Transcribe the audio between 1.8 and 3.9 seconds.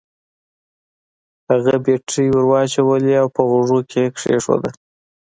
بېټرۍ ور واچولې او په غوږو